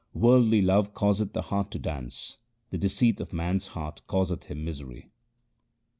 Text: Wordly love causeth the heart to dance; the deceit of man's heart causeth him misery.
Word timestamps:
Wordly 0.15 0.63
love 0.63 0.95
causeth 0.95 1.33
the 1.33 1.43
heart 1.43 1.69
to 1.69 1.77
dance; 1.77 2.39
the 2.71 2.79
deceit 2.79 3.19
of 3.19 3.33
man's 3.33 3.67
heart 3.67 4.01
causeth 4.07 4.45
him 4.45 4.65
misery. 4.65 5.11